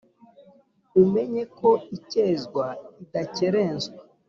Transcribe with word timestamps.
Umenye 1.01 1.43
ko 1.57 1.69
ikezwa 1.97 2.65
idakerenswa 3.03 4.01